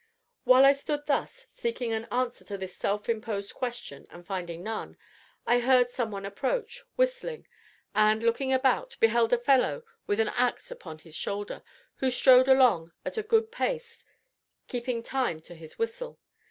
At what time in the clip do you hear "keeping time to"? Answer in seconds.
14.67-15.53